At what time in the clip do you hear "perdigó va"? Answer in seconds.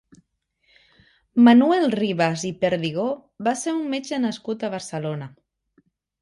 2.63-3.53